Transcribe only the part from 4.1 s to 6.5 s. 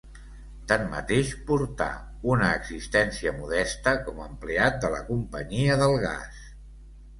a empleat de la companyia del gas.